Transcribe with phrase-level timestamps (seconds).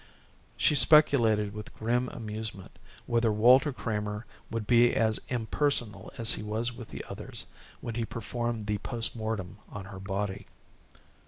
[0.57, 6.73] She speculated with grim amusement whether Walter Kramer would be as impersonal as he was
[6.75, 7.45] with the others,
[7.81, 10.47] when he performed the post mortem on her body.